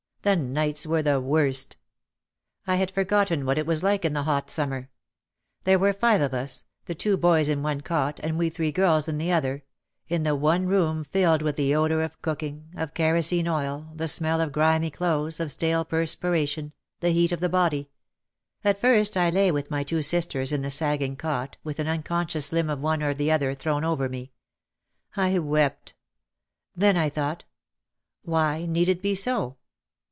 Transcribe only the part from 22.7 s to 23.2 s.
one or